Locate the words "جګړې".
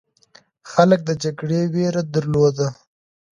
1.23-1.61